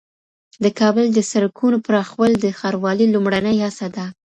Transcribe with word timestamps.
د 0.63 0.65
کابل 0.79 1.05
د 1.13 1.19
سړکونو 1.31 1.77
پراخول 1.87 2.31
د 2.39 2.45
ښاروالۍ 2.59 3.07
لومړنۍ 3.15 3.57
هڅه 3.65 3.87
ده. 3.95 4.05